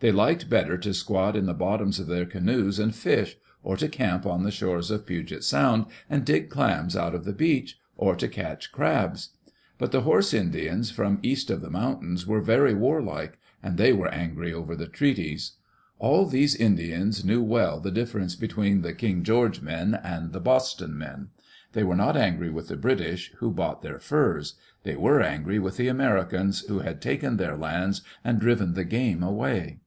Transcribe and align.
They 0.00 0.10
liked 0.10 0.50
better 0.50 0.76
to 0.78 0.94
squat 0.94 1.36
in 1.36 1.46
the 1.46 1.54
bottoms 1.54 2.00
of 2.00 2.08
their 2.08 2.26
canoes 2.26 2.80
and 2.80 2.92
fish; 2.92 3.36
or 3.62 3.76
to 3.76 3.86
camp 3.86 4.26
on 4.26 4.42
the 4.42 4.50
shores 4.50 4.90
of 4.90 5.06
Puget 5.06 5.44
Sound 5.44 5.86
and 6.10 6.24
dig 6.24 6.50
clams 6.50 6.96
out 6.96 7.14
of 7.14 7.24
the 7.24 7.32
beach; 7.32 7.78
or 7.96 8.16
to 8.16 8.26
catch 8.26 8.72
crabs. 8.72 9.28
But 9.78 9.92
the 9.92 10.00
horse 10.00 10.34
Indians 10.34 10.90
[^17] 10.90 10.94
^. 10.94 10.96
Digitized 10.96 10.96
by 10.96 10.96
VjOOQIC 10.96 10.96
EARLY 10.96 10.96
DAYS 10.96 10.98
IN 10.98 10.98
OLD 10.98 10.98
OREGON 10.98 11.16
from 11.20 11.22
cast 11.38 11.50
of 11.50 11.60
the 11.60 11.70
mountains 11.70 12.26
were 12.26 12.40
very 12.40 12.74
warlike, 12.74 13.38
and 13.62 13.78
Acy 13.78 13.96
were 13.96 14.08
angry 14.08 14.52
over 14.52 14.72
Ac 14.72 14.86
treaties. 14.90 15.50
All 16.00 16.26
these 16.26 16.56
Indians 16.56 17.24
knew 17.24 17.42
well 17.44 17.78
die 17.78 17.90
difference 17.90 18.34
between 18.34 18.82
the" 18.82 18.92
King 18.94 19.22
George 19.22 19.60
men 19.62 19.94
and 20.02 20.32
the" 20.32 20.40
Boston 20.40 20.94
men/' 20.98 21.28
They 21.74 21.84
were 21.84 21.94
not 21.94 22.16
angry 22.16 22.50
with 22.50 22.66
the 22.66 22.76
British, 22.76 23.30
who 23.36 23.52
bought 23.52 23.82
their 23.82 24.00
furs. 24.00 24.54
They 24.82 24.96
were 24.96 25.22
angry 25.22 25.60
with 25.60 25.76
the 25.76 25.86
Americans 25.86 26.62
who 26.62 26.80
had 26.80 27.00
taken 27.00 27.36
their 27.36 27.56
lands 27.56 28.02
and 28.24 28.40
driven 28.40 28.74
the 28.74 28.82
game 28.84 29.22
away. 29.22 29.78